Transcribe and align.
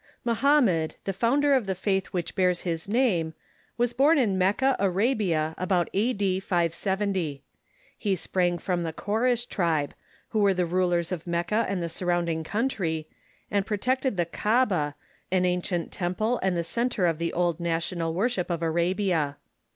]Mohammed, 0.25 0.95
the 1.03 1.13
founder 1.13 1.53
of 1.53 1.67
the 1.67 1.75
faith 1.75 2.07
which 2.07 2.35
beai's 2.35 2.61
his 2.61 2.89
name, 2.89 3.35
Avas 3.79 3.95
born 3.95 4.17
in 4.17 4.35
Mecca, 4.35 4.75
Arabia, 4.79 5.53
about 5.59 5.91
a.d. 5.93 6.39
570. 6.39 7.43
He 7.99 8.15
sprang 8.15 8.57
from 8.57 8.81
the 8.81 8.93
Coreish 8.93 9.45
tribe, 9.47 9.93
who 10.29 10.39
were 10.39 10.55
the 10.55 10.65
rulers 10.65 11.11
of 11.11 11.27
Mecca 11.27 11.67
and 11.69 11.83
the 11.83 11.87
surrounding 11.87 12.43
country, 12.43 13.07
and 13.51 13.63
protected 13.63 14.17
the 14.17 14.25
Kaaba, 14.25 14.95
an 15.31 15.45
ancient 15.45 15.91
temple 15.91 16.39
and 16.41 16.57
the 16.57 16.63
centre 16.63 17.05
of 17.05 17.19
the 17.19 17.31
old 17.33 17.59
national 17.59 18.15
worship 18.15 18.49
of 18.49 18.63
Arabia. 18.63 19.37